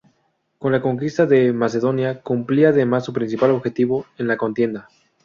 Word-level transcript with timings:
Con 0.57 0.71
la 0.71 0.81
conquista 0.81 1.27
de 1.27 1.53
Macedonia 1.53 2.21
cumplía 2.23 2.69
además 2.69 3.05
su 3.05 3.13
principal 3.13 3.51
objetivo 3.51 4.07
en 4.17 4.27
la 4.29 4.35
contienda. 4.35 4.89